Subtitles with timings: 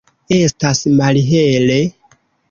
[0.35, 1.77] Estas malhele.